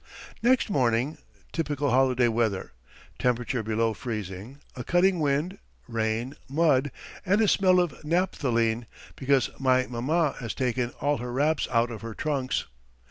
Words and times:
Next 0.41 0.67
morning. 0.67 1.19
Typical 1.51 1.91
holiday 1.91 2.27
weather. 2.27 2.71
Temperature 3.19 3.61
below 3.61 3.93
freezing, 3.93 4.57
a 4.75 4.83
cutting 4.83 5.19
wind, 5.19 5.59
rain, 5.87 6.35
mud, 6.49 6.91
and 7.23 7.39
a 7.39 7.47
smell 7.47 7.79
of 7.79 7.91
naphthaline, 8.03 8.87
because 9.15 9.51
my 9.59 9.85
maman 9.85 10.33
has 10.39 10.55
taken 10.55 10.89
all 11.01 11.17
her 11.17 11.31
wraps 11.31 11.67
out 11.69 11.91
of 11.91 12.01
her 12.01 12.15
trunks. 12.15 12.65